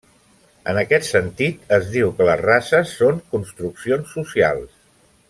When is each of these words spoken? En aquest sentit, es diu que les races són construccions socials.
En 0.71 0.77
aquest 0.81 1.05
sentit, 1.09 1.59
es 1.77 1.85
diu 1.97 2.13
que 2.21 2.27
les 2.31 2.41
races 2.47 2.97
són 3.03 3.23
construccions 3.37 4.17
socials. 4.19 4.77